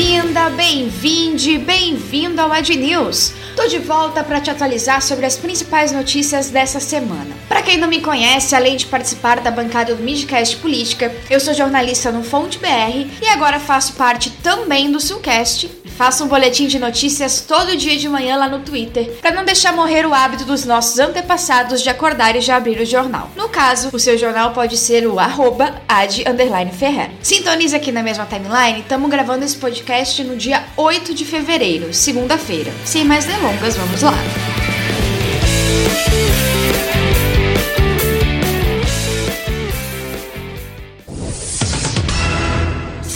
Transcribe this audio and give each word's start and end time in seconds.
Bem-vinda, 0.00 0.48
bem-vinde, 0.48 1.58
bem-vindo 1.58 2.40
ao 2.40 2.50
Ad 2.50 2.74
News. 2.74 3.34
Tô 3.54 3.66
de 3.66 3.78
volta 3.78 4.24
para 4.24 4.40
te 4.40 4.48
atualizar 4.48 5.02
sobre 5.02 5.26
as 5.26 5.36
principais 5.36 5.92
notícias 5.92 6.48
dessa 6.48 6.80
semana. 6.80 7.36
Para 7.46 7.60
quem 7.60 7.76
não 7.76 7.86
me 7.86 8.00
conhece, 8.00 8.56
além 8.56 8.78
de 8.78 8.86
participar 8.86 9.40
da 9.40 9.50
bancada 9.50 9.94
do 9.94 10.02
Midcast 10.02 10.56
Política, 10.56 11.14
eu 11.28 11.38
sou 11.38 11.52
jornalista 11.52 12.10
no 12.10 12.24
Fonte 12.24 12.58
BR 12.58 13.10
e 13.20 13.28
agora 13.28 13.60
faço 13.60 13.92
parte 13.92 14.30
também 14.42 14.90
do 14.90 14.98
Sulcast 14.98 15.70
Faça 16.00 16.24
um 16.24 16.28
boletim 16.28 16.66
de 16.66 16.78
notícias 16.78 17.42
todo 17.42 17.76
dia 17.76 17.94
de 17.94 18.08
manhã 18.08 18.34
lá 18.34 18.48
no 18.48 18.60
Twitter, 18.60 19.18
para 19.20 19.32
não 19.32 19.44
deixar 19.44 19.70
morrer 19.70 20.06
o 20.06 20.14
hábito 20.14 20.46
dos 20.46 20.64
nossos 20.64 20.98
antepassados 20.98 21.82
de 21.82 21.90
acordar 21.90 22.34
e 22.34 22.40
já 22.40 22.56
abrir 22.56 22.80
o 22.80 22.86
jornal. 22.86 23.30
No 23.36 23.50
caso, 23.50 23.90
o 23.92 23.98
seu 23.98 24.16
jornal 24.16 24.54
pode 24.54 24.78
ser 24.78 25.06
o 25.06 25.20
arroba 25.20 25.74
ad 25.86 26.24
Ferrer. 26.72 27.10
Sintonize 27.20 27.76
aqui 27.76 27.92
na 27.92 28.02
mesma 28.02 28.24
timeline, 28.24 28.80
estamos 28.80 29.10
gravando 29.10 29.44
esse 29.44 29.58
podcast 29.58 30.24
no 30.24 30.36
dia 30.36 30.64
8 30.74 31.12
de 31.12 31.26
fevereiro, 31.26 31.92
segunda-feira. 31.92 32.72
Sem 32.82 33.04
mais 33.04 33.26
delongas, 33.26 33.76
vamos 33.76 34.00
lá. 34.00 34.14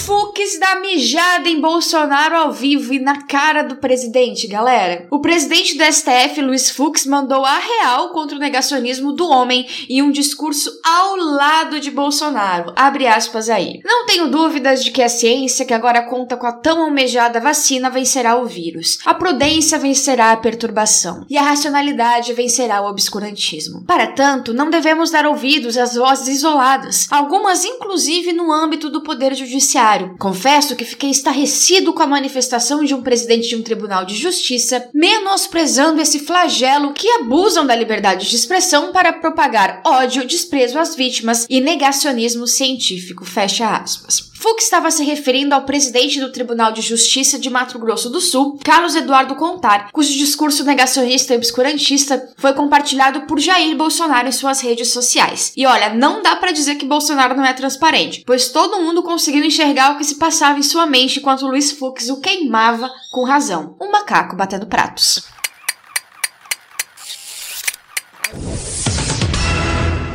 Fux 0.05 0.58
dá 0.60 0.74
mijada 0.94 1.48
em 1.48 1.60
Bolsonaro 1.60 2.36
ao 2.36 2.52
vivo 2.52 2.94
e 2.94 3.00
na 3.00 3.22
cara 3.22 3.62
do 3.62 3.76
presidente, 3.76 4.46
galera. 4.46 5.08
O 5.10 5.20
presidente 5.20 5.76
do 5.76 5.84
STF, 5.84 6.41
Luiz 6.41 6.70
Fux, 6.70 7.05
mandou 7.05 7.44
a 7.44 7.58
real 7.58 8.10
contra 8.10 8.36
o 8.36 8.41
negacionismo 8.41 9.12
do 9.12 9.28
homem 9.28 9.66
em 9.88 10.02
um 10.02 10.12
discurso 10.12 10.70
ao 10.84 11.16
lado 11.16 11.80
de 11.80 11.91
Bolsonaro. 11.91 12.72
Abre 12.77 13.08
aspas 13.08 13.50
aí. 13.50 13.80
Não 13.84 14.06
tenho 14.06 14.30
dúvidas 14.30 14.84
de 14.84 14.92
que 14.92 15.02
a 15.02 15.08
ciência, 15.08 15.64
que 15.64 15.74
agora 15.74 16.02
conta 16.02 16.36
com 16.36 16.46
a 16.46 16.52
tão 16.52 16.82
almejada 16.82 17.41
vacina, 17.41 17.91
vencerá 17.91 18.36
o 18.36 18.47
vírus. 18.47 18.98
A 19.04 19.14
prudência 19.14 19.78
vencerá 19.78 20.30
a 20.30 20.36
perturbação. 20.36 21.26
E 21.28 21.36
a 21.36 21.42
racionalidade 21.42 22.32
vencerá 22.32 22.80
o 22.80 22.88
obscurantismo. 22.88 23.84
Para 23.84 24.12
tanto, 24.12 24.54
não 24.54 24.70
devemos 24.70 25.10
dar 25.10 25.26
ouvidos 25.26 25.76
às 25.76 25.97
vozes 25.97 26.28
isoladas, 26.28 27.08
algumas 27.10 27.64
inclusive 27.64 28.32
no 28.32 28.52
âmbito 28.52 28.88
do 28.88 29.02
poder 29.02 29.34
judiciário 29.34 30.14
Confesso 30.19 30.76
que 30.76 30.83
fiquei 30.84 31.10
estarrecido 31.10 31.92
com 31.92 32.02
a 32.02 32.06
manifestação 32.06 32.84
de 32.84 32.94
um 32.94 33.02
presidente 33.02 33.48
de 33.48 33.56
um 33.56 33.62
tribunal 33.62 34.04
de 34.04 34.14
justiça 34.14 34.88
menosprezando 34.92 36.00
esse 36.00 36.18
flagelo 36.20 36.92
que 36.92 37.08
abusam 37.10 37.66
da 37.66 37.74
liberdade 37.74 38.28
de 38.28 38.36
expressão 38.36 38.92
para 38.92 39.12
propagar 39.12 39.82
ódio, 39.84 40.26
desprezo 40.26 40.78
às 40.78 40.94
vítimas 40.94 41.46
e 41.48 41.60
negacionismo 41.60 42.46
científico. 42.46 43.24
Fecha 43.24 43.68
aspas. 43.68 44.34
Fux 44.44 44.62
estava 44.62 44.91
se 44.91 45.02
referindo 45.02 45.54
ao 45.54 45.62
presidente 45.62 46.20
do 46.20 46.30
Tribunal 46.30 46.70
de 46.70 46.82
Justiça 46.82 47.38
de 47.38 47.48
Mato 47.48 47.78
Grosso 47.78 48.10
do 48.10 48.20
Sul, 48.20 48.58
Carlos 48.62 48.94
Eduardo 48.94 49.36
Contar, 49.36 49.91
cujo 49.91 50.12
discurso 50.12 50.64
negacionista 50.64 51.32
e 51.32 51.36
obscurantista 51.38 52.30
foi 52.36 52.52
compartilhado 52.52 53.22
por 53.22 53.41
Jair 53.41 53.74
Bolsonaro 53.74 54.28
em 54.28 54.32
suas 54.32 54.60
redes 54.60 54.88
sociais. 54.88 55.50
E 55.56 55.64
olha, 55.64 55.94
não 55.94 56.20
dá 56.20 56.36
para 56.36 56.52
dizer 56.52 56.74
que 56.74 56.84
Bolsonaro 56.84 57.34
não 57.34 57.42
é 57.42 57.54
transparente, 57.54 58.22
pois 58.26 58.50
todo 58.50 58.82
mundo 58.82 59.02
conseguiu 59.02 59.42
enxergar 59.42 59.92
o 59.92 59.96
que 59.96 60.04
se 60.04 60.16
passava 60.16 60.58
em 60.58 60.62
sua 60.75 60.86
mente 60.86 61.20
enquanto 61.20 61.47
Luiz 61.47 61.70
Fux 61.70 62.08
o 62.08 62.20
queimava 62.20 62.91
com 63.12 63.25
razão. 63.25 63.77
Um 63.80 63.92
macaco 63.92 64.34
batendo 64.34 64.67
pratos. 64.67 65.25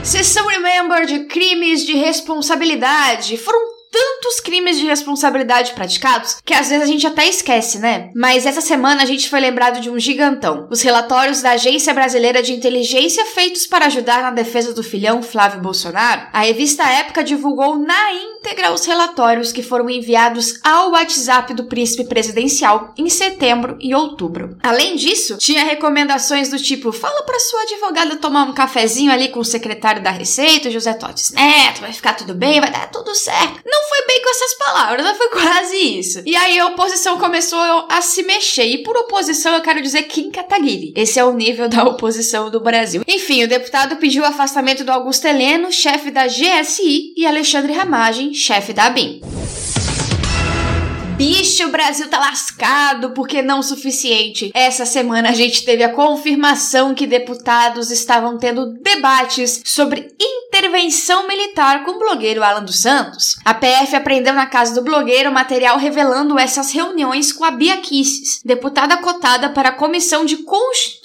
Sessão 0.04 0.48
Remember 0.48 1.06
de 1.06 1.28
crimes 1.28 1.86
de 1.86 1.94
responsabilidade 1.94 3.38
foram 3.38 3.79
tantos 4.20 4.42
crimes 4.42 4.78
de 4.78 4.86
responsabilidade 4.86 5.72
praticados 5.74 6.38
que 6.44 6.54
às 6.54 6.70
vezes 6.70 6.84
a 6.84 6.92
gente 6.92 7.08
até 7.08 7.28
esquece, 7.28 7.80
né? 7.80 8.12
Mas 8.14 8.46
essa 8.46 8.62
semana 8.62 9.02
a 9.02 9.06
gente 9.06 9.30
foi 9.30 9.40
lembrado 9.40 9.80
de 9.80 9.90
um 9.90 9.98
gigantão. 9.98 10.68
Os 10.70 10.82
relatórios 10.82 11.42
da 11.42 11.52
Agência 11.52 11.94
Brasileira 11.94 12.44
de 12.44 12.54
Inteligência 12.54 13.26
feitos 13.28 13.66
para 13.66 13.86
ajudar 13.86 14.22
na 14.22 14.32
defesa 14.32 14.74
do 14.74 14.84
filhão 14.84 15.24
Flávio 15.24 15.62
Bolsonaro, 15.62 16.28
a 16.34 16.42
revista 16.42 16.84
Época 16.84 17.24
divulgou 17.24 17.78
na 17.78 18.14
íntegra 18.14 18.74
os 18.74 18.86
relatórios 18.86 19.52
que 19.52 19.64
foram 19.64 19.90
enviados 19.90 20.60
ao 20.64 20.92
WhatsApp 20.92 21.54
do 21.54 21.66
príncipe 21.66 22.04
presidencial 22.04 22.94
em 22.98 23.10
setembro 23.10 23.78
e 23.80 23.96
outubro. 23.96 24.58
Além 24.62 24.96
disso, 24.96 25.38
tinha 25.38 25.64
recomendações 25.64 26.50
do 26.50 26.58
tipo: 26.58 26.92
fala 26.92 27.24
para 27.24 27.40
sua 27.40 27.62
advogada 27.62 28.18
tomar 28.18 28.44
um 28.44 28.54
cafezinho 28.54 29.12
ali 29.12 29.30
com 29.30 29.40
o 29.40 29.46
secretário 29.46 30.04
da 30.04 30.12
Receita, 30.12 30.70
José 30.70 30.94
Totes 30.94 31.32
Neto, 31.32 31.82
vai 31.82 31.94
ficar 31.94 32.14
tudo 32.14 32.34
bem, 32.34 32.60
vai 32.60 32.72
dar 32.72 32.90
tudo 32.90 33.14
certo. 33.16 33.62
Não 33.66 33.88
foi 33.88 34.09
com 34.30 34.32
essas 34.32 34.58
palavras, 34.58 35.04
mas 35.04 35.18
foi 35.18 35.30
quase 35.30 35.76
isso. 35.76 36.22
E 36.26 36.36
aí 36.36 36.60
a 36.60 36.68
oposição 36.68 37.18
começou 37.18 37.60
a 37.90 38.02
se 38.02 38.22
mexer. 38.24 38.66
E 38.66 38.84
por 38.84 38.96
oposição 38.96 39.54
eu 39.56 39.62
quero 39.62 39.82
dizer 39.82 40.04
Kim 40.04 40.30
Kataguiri. 40.30 40.94
Esse 40.96 41.20
é 41.20 41.26
o 41.26 41.34
nível 41.34 41.68
da 41.68 41.84
oposição 41.84 42.52
do 42.52 42.60
Brasil. 42.60 43.04
Enfim, 43.08 43.44
o 43.44 43.48
deputado 43.48 43.96
pediu 43.96 44.24
o 44.24 44.28
afastamento 44.28 44.84
do 44.84 44.92
Augusto 44.92 45.26
Heleno, 45.26 45.72
chefe 45.72 46.12
da 46.12 46.28
GSI, 46.28 47.14
e 47.18 47.26
Alexandre 47.26 47.74
Ramagem, 47.74 48.34
chefe 48.34 48.72
da 48.72 48.86
ABIN. 48.86 49.22
Bicho, 51.18 51.66
o 51.66 51.70
Brasil 51.70 52.08
tá 52.08 52.18
lascado 52.18 53.12
porque 53.12 53.42
não 53.42 53.60
o 53.60 53.64
suficiente. 53.64 54.52
Essa 54.54 54.86
semana 54.86 55.32
a 55.32 55.34
gente 55.34 55.66
teve 55.66 55.84
a 55.84 55.92
confirmação 55.92 56.96
que 56.96 57.06
deputados 57.06 57.92
estavam 57.92 58.38
tendo 58.38 58.74
debates 58.82 59.62
sobre 59.66 60.08
intervenção 60.50 61.28
militar 61.28 61.86
com 61.86 61.92
o 61.92 62.00
blogueiro 62.00 62.44
Alan 62.44 62.64
dos 62.64 62.82
Santos. 62.82 63.36
A 63.46 63.54
PF 63.54 63.96
apreendeu 63.96 64.34
na 64.34 64.48
casa 64.48 64.74
do 64.74 64.84
blogueiro 64.84 65.32
material 65.32 65.78
revelando 65.78 66.40
essas 66.40 66.72
reuniões 66.72 67.32
com 67.32 67.44
a 67.46 67.52
Bia 67.52 67.78
Kisses, 67.78 68.42
deputada 68.44 68.98
cotada 68.98 69.50
para 69.50 69.70
a 69.70 69.74
Comissão 69.74 70.26
de 70.26 70.38
Constituição 70.38 70.99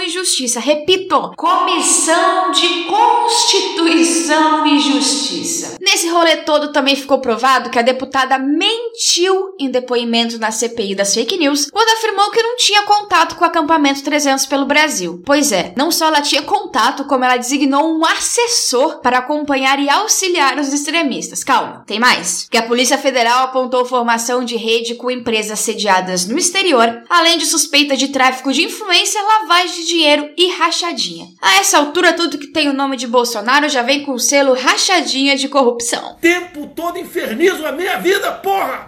e 0.00 0.08
Justiça. 0.08 0.60
Repito, 0.60 1.32
Comissão 1.36 2.50
de 2.50 2.84
Constituição 2.84 4.66
e 4.66 4.78
Justiça. 4.78 5.76
Nesse 5.80 6.08
rolê 6.08 6.38
todo 6.38 6.72
também 6.72 6.96
ficou 6.96 7.20
provado 7.20 7.70
que 7.70 7.78
a 7.78 7.82
deputada 7.82 8.38
mentiu 8.38 9.54
em 9.58 9.70
depoimento 9.70 10.38
na 10.38 10.50
CPI 10.50 10.94
das 10.94 11.14
fake 11.14 11.36
news 11.36 11.70
quando 11.70 11.96
afirmou 11.96 12.30
que 12.30 12.42
não 12.42 12.56
tinha 12.56 12.82
contato 12.82 13.36
com 13.36 13.44
o 13.44 13.46
acampamento 13.46 14.02
300 14.02 14.46
pelo 14.46 14.66
Brasil. 14.66 15.22
Pois 15.24 15.52
é, 15.52 15.72
não 15.76 15.90
só 15.90 16.06
ela 16.06 16.20
tinha 16.20 16.42
contato, 16.42 17.04
como 17.04 17.24
ela 17.24 17.36
designou 17.36 17.96
um 17.96 18.04
assessor 18.04 19.00
para 19.00 19.18
acompanhar 19.18 19.78
e 19.78 19.88
auxiliar 19.88 20.58
os 20.58 20.72
extremistas. 20.72 21.44
Calma, 21.44 21.84
tem 21.86 21.98
mais. 21.98 22.46
Que 22.50 22.58
a 22.58 22.62
Polícia 22.62 22.98
Federal 22.98 23.44
apontou 23.44 23.84
formação 23.84 24.44
de 24.44 24.56
rede 24.56 24.94
com 24.94 25.10
empresas 25.10 25.60
sediadas 25.60 26.26
no 26.26 26.38
exterior, 26.38 27.02
além 27.08 27.38
de 27.38 27.46
suspeita 27.46 27.96
de 27.96 28.08
tráfico 28.08 28.52
de 28.52 28.62
influência, 28.62 29.20
de 29.48 29.86
dinheiro 29.86 30.30
e 30.36 30.48
rachadinha. 30.52 31.26
A 31.40 31.56
essa 31.56 31.78
altura, 31.78 32.12
tudo 32.12 32.38
que 32.38 32.48
tem 32.48 32.68
o 32.68 32.74
nome 32.74 32.96
de 32.96 33.06
Bolsonaro 33.06 33.68
já 33.68 33.82
vem 33.82 34.04
com 34.04 34.12
o 34.12 34.18
selo 34.18 34.54
rachadinha 34.54 35.36
de 35.36 35.48
corrupção. 35.48 36.16
Tempo 36.20 36.66
todo 36.74 36.98
infernizo 36.98 37.66
a 37.66 37.72
minha 37.72 37.98
vida, 37.98 38.30
porra! 38.32 38.86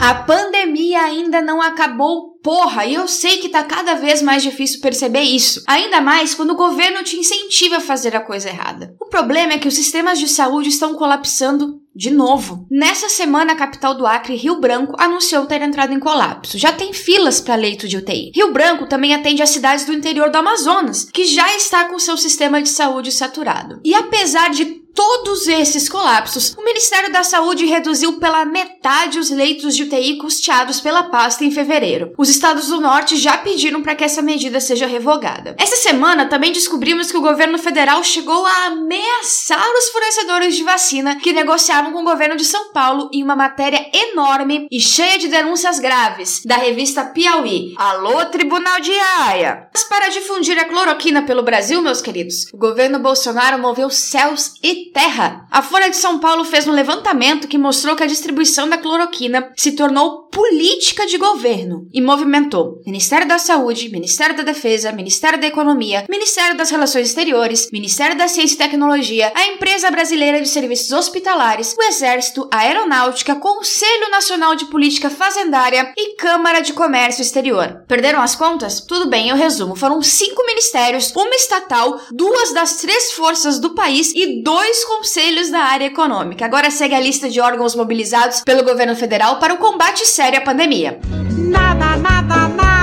A 0.00 0.14
pandemia 0.14 1.02
ainda 1.02 1.42
não 1.42 1.60
acabou, 1.60 2.38
porra, 2.42 2.86
e 2.86 2.94
eu 2.94 3.08
sei 3.08 3.38
que 3.38 3.48
tá 3.48 3.64
cada 3.64 3.94
vez 3.94 4.22
mais 4.22 4.42
difícil 4.42 4.80
perceber 4.80 5.22
isso. 5.22 5.62
Ainda 5.66 6.00
mais 6.00 6.34
quando 6.34 6.52
o 6.52 6.56
governo 6.56 7.02
te 7.02 7.16
incentiva 7.16 7.78
a 7.78 7.80
fazer 7.80 8.14
a 8.14 8.20
coisa 8.20 8.48
errada. 8.48 8.94
O 9.00 9.06
problema 9.06 9.54
é 9.54 9.58
que 9.58 9.66
os 9.66 9.74
sistemas 9.74 10.18
de 10.18 10.28
saúde 10.28 10.68
estão 10.68 10.94
colapsando 10.94 11.80
de 11.98 12.12
novo. 12.12 12.64
Nessa 12.70 13.08
semana, 13.08 13.54
a 13.54 13.56
capital 13.56 13.92
do 13.92 14.06
Acre, 14.06 14.36
Rio 14.36 14.60
Branco, 14.60 14.94
anunciou 14.98 15.46
ter 15.46 15.60
entrado 15.62 15.92
em 15.92 15.98
colapso. 15.98 16.56
Já 16.56 16.70
tem 16.70 16.92
filas 16.92 17.40
para 17.40 17.56
leito 17.56 17.88
de 17.88 17.96
UTI. 17.96 18.30
Rio 18.32 18.52
Branco 18.52 18.86
também 18.86 19.12
atende 19.12 19.42
as 19.42 19.50
cidades 19.50 19.84
do 19.84 19.92
interior 19.92 20.30
do 20.30 20.38
Amazonas, 20.38 21.10
que 21.12 21.24
já 21.24 21.56
está 21.56 21.86
com 21.86 21.98
seu 21.98 22.16
sistema 22.16 22.62
de 22.62 22.68
saúde 22.68 23.10
saturado. 23.10 23.80
E 23.84 23.94
apesar 23.94 24.50
de 24.50 24.77
todos 24.98 25.46
esses 25.46 25.88
colapsos, 25.88 26.56
o 26.58 26.64
Ministério 26.64 27.12
da 27.12 27.22
Saúde 27.22 27.64
reduziu 27.64 28.18
pela 28.18 28.44
metade 28.44 29.20
os 29.20 29.30
leitos 29.30 29.76
de 29.76 29.84
UTI 29.84 30.18
custeados 30.18 30.80
pela 30.80 31.04
pasta 31.04 31.44
em 31.44 31.52
fevereiro. 31.52 32.12
Os 32.18 32.28
estados 32.28 32.66
do 32.66 32.80
norte 32.80 33.16
já 33.16 33.38
pediram 33.38 33.80
para 33.80 33.94
que 33.94 34.02
essa 34.02 34.20
medida 34.20 34.58
seja 34.58 34.88
revogada. 34.88 35.54
Essa 35.56 35.76
semana 35.76 36.26
também 36.26 36.50
descobrimos 36.50 37.12
que 37.12 37.16
o 37.16 37.20
governo 37.20 37.58
federal 37.58 38.02
chegou 38.02 38.44
a 38.44 38.66
ameaçar 38.66 39.64
os 39.78 39.88
fornecedores 39.90 40.56
de 40.56 40.64
vacina 40.64 41.14
que 41.14 41.32
negociavam 41.32 41.92
com 41.92 42.00
o 42.00 42.04
governo 42.04 42.34
de 42.36 42.44
São 42.44 42.72
Paulo 42.72 43.08
em 43.12 43.22
uma 43.22 43.36
matéria 43.36 43.88
enorme 43.94 44.66
e 44.68 44.80
cheia 44.80 45.16
de 45.16 45.28
denúncias 45.28 45.78
graves 45.78 46.42
da 46.44 46.56
revista 46.56 47.04
Piauí. 47.04 47.72
Alô, 47.76 48.24
Tribunal 48.26 48.80
de 48.80 48.90
Haia! 48.98 49.68
Mas 49.72 49.84
para 49.84 50.08
difundir 50.08 50.58
a 50.58 50.64
cloroquina 50.64 51.22
pelo 51.22 51.44
Brasil, 51.44 51.80
meus 51.80 52.00
queridos, 52.00 52.52
o 52.52 52.58
governo 52.58 52.98
Bolsonaro 52.98 53.62
moveu 53.62 53.90
céus 53.90 54.54
e 54.60 54.87
terra. 54.92 55.46
A 55.50 55.62
Folha 55.62 55.90
de 55.90 55.96
São 55.96 56.18
Paulo 56.18 56.44
fez 56.44 56.66
um 56.66 56.72
levantamento 56.72 57.48
que 57.48 57.58
mostrou 57.58 57.96
que 57.96 58.02
a 58.02 58.06
distribuição 58.06 58.68
da 58.68 58.78
cloroquina 58.78 59.52
se 59.56 59.72
tornou 59.72 60.27
política 60.38 61.04
de 61.04 61.18
governo 61.18 61.88
e 61.92 62.00
movimentou 62.00 62.80
Ministério 62.86 63.26
da 63.26 63.40
Saúde, 63.40 63.88
Ministério 63.88 64.36
da 64.36 64.44
Defesa, 64.44 64.92
Ministério 64.92 65.40
da 65.40 65.48
Economia, 65.48 66.04
Ministério 66.08 66.56
das 66.56 66.70
Relações 66.70 67.08
Exteriores, 67.08 67.68
Ministério 67.72 68.16
da 68.16 68.28
Ciência 68.28 68.54
e 68.54 68.58
Tecnologia, 68.58 69.32
a 69.34 69.48
Empresa 69.48 69.90
Brasileira 69.90 70.40
de 70.40 70.48
Serviços 70.48 70.92
Hospitalares, 70.92 71.74
o 71.76 71.82
Exército, 71.82 72.48
a 72.54 72.58
Aeronáutica, 72.58 73.34
Conselho 73.34 74.12
Nacional 74.12 74.54
de 74.54 74.66
Política 74.66 75.10
Fazendária 75.10 75.92
e 75.96 76.14
Câmara 76.14 76.60
de 76.60 76.72
Comércio 76.72 77.20
Exterior. 77.20 77.82
Perderam 77.88 78.22
as 78.22 78.36
contas? 78.36 78.80
Tudo 78.80 79.10
bem, 79.10 79.30
eu 79.30 79.36
resumo. 79.36 79.74
Foram 79.74 80.00
cinco 80.00 80.46
ministérios, 80.46 81.12
uma 81.16 81.34
estatal, 81.34 82.00
duas 82.12 82.54
das 82.54 82.76
três 82.76 83.10
forças 83.10 83.58
do 83.58 83.74
país 83.74 84.12
e 84.14 84.40
dois 84.44 84.84
conselhos 84.84 85.50
da 85.50 85.62
área 85.62 85.86
econômica. 85.86 86.44
Agora 86.44 86.70
segue 86.70 86.94
a 86.94 87.00
lista 87.00 87.28
de 87.28 87.40
órgãos 87.40 87.74
mobilizados 87.74 88.42
pelo 88.42 88.62
governo 88.62 88.94
federal 88.94 89.40
para 89.40 89.54
o 89.54 89.58
combate 89.58 90.06
sério 90.06 90.27
à 90.36 90.40
pandemia. 90.42 90.98
Nada, 91.36 91.96
nada, 91.96 92.48
nada, 92.48 92.77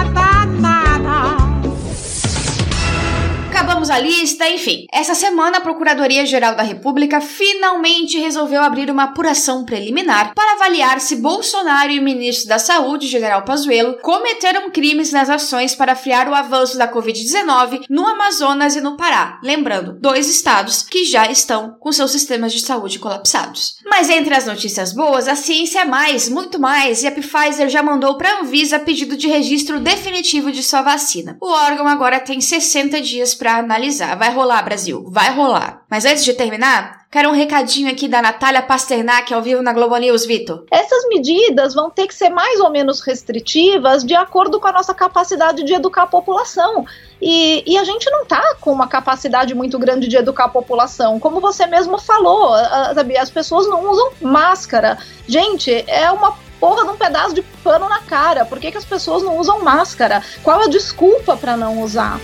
Acabamos 3.86 3.90
a 3.90 4.00
lista, 4.00 4.50
enfim. 4.50 4.86
Essa 4.92 5.14
semana, 5.14 5.58
a 5.58 5.62
Procuradoria-Geral 5.62 6.56
da 6.56 6.64
República 6.64 7.22
finalmente 7.22 8.18
resolveu 8.18 8.62
abrir 8.62 8.90
uma 8.90 9.04
apuração 9.04 9.64
preliminar 9.64 10.34
para 10.34 10.54
avaliar 10.54 11.00
se 11.00 11.18
Bolsonaro 11.18 11.92
e 11.92 12.00
o 12.00 12.04
ministro 12.04 12.48
da 12.48 12.58
Saúde, 12.58 13.08
General 13.08 13.44
Pazuello, 13.44 13.98
cometeram 14.02 14.72
crimes 14.72 15.12
nas 15.12 15.30
ações 15.30 15.76
para 15.76 15.96
frear 15.96 16.28
o 16.30 16.34
avanço 16.34 16.78
da 16.78 16.92
Covid-19 16.92 17.86
no 17.90 18.06
Amazonas 18.08 18.76
e 18.76 18.82
no 18.82 18.98
Pará. 18.98 19.40
Lembrando, 19.44 19.98
dois 20.00 20.30
estados 20.30 20.82
que 20.82 21.06
já 21.06 21.30
estão 21.30 21.76
com 21.80 21.92
seus 21.92 22.12
sistemas 22.12 22.54
de 22.54 22.62
saúde 22.62 23.00
colapsados. 23.00 23.76
Mas 23.86 24.10
entre 24.10 24.34
as 24.34 24.46
notícias 24.46 24.94
boas, 24.94 25.28
a 25.28 25.36
ciência 25.36 25.82
é 25.82 25.86
mais, 25.86 26.28
muito 26.30 26.60
mais, 26.60 27.04
e 27.04 27.08
a 27.08 27.12
Pfizer 27.12 27.70
já 27.70 27.84
mandou 27.84 28.18
para 28.18 28.30
a 28.30 28.42
Anvisa 28.42 28.80
pedido 28.80 29.16
de 29.16 29.28
registro 29.28 29.80
definitivo 29.80 30.52
de 30.52 30.64
sua 30.64 30.82
vacina. 30.82 31.38
O 31.42 31.48
órgão 31.48 31.88
agora 31.88 32.20
tem 32.20 32.42
60 32.42 33.00
dias 33.02 33.36
para 33.36 33.46
para 33.46 33.75
Vai 34.16 34.34
rolar, 34.34 34.64
Brasil, 34.64 35.06
vai 35.08 35.34
rolar. 35.34 35.84
Mas 35.90 36.06
antes 36.06 36.24
de 36.24 36.34
terminar, 36.34 37.06
Quero 37.16 37.30
um 37.30 37.34
recadinho 37.34 37.90
aqui 37.90 38.10
da 38.10 38.22
Natália 38.22 38.62
Pasternak 38.62 39.34
ao 39.34 39.42
vivo 39.42 39.62
na 39.62 39.72
Globo 39.72 39.96
News, 39.96 40.26
Vitor. 40.26 40.66
Essas 40.70 41.08
medidas 41.08 41.74
vão 41.74 41.90
ter 41.90 42.08
que 42.08 42.14
ser 42.14 42.30
mais 42.30 42.60
ou 42.60 42.70
menos 42.70 43.00
restritivas 43.00 44.04
de 44.04 44.14
acordo 44.14 44.60
com 44.60 44.68
a 44.68 44.74
nossa 44.74 44.94
capacidade 44.94 45.64
de 45.64 45.74
educar 45.74 46.04
a 46.04 46.08
população. 46.08 46.86
E, 47.22 47.64
e 47.66 47.78
a 47.78 47.86
gente 47.86 48.12
não 48.12 48.24
está 48.24 48.56
com 48.60 48.70
uma 48.70 48.86
capacidade 48.86 49.56
muito 49.56 49.80
grande 49.80 50.10
de 50.10 50.18
educar 50.18 50.44
a 50.44 50.50
população. 50.50 51.18
Como 51.18 51.40
você 51.40 51.66
mesmo 51.66 51.98
falou, 51.98 52.54
as 52.54 53.30
pessoas 53.30 53.66
não 53.66 53.90
usam 53.90 54.12
máscara. 54.20 54.98
Gente, 55.26 55.72
é 55.88 56.12
uma 56.12 56.38
porra 56.60 56.84
de 56.84 56.90
um 56.90 56.98
pedaço 56.98 57.34
de 57.34 57.42
pano 57.64 57.88
na 57.88 58.02
cara. 58.02 58.44
Por 58.44 58.60
que, 58.60 58.74
que 58.74 58.78
as 58.78 58.84
pessoas 58.84 59.24
não 59.24 59.38
usam 59.38 59.64
máscara? 59.64 60.22
Qual 60.44 60.60
a 60.60 60.68
desculpa 60.68 61.38
para 61.38 61.56
não 61.56 61.82
usar? 61.82 62.20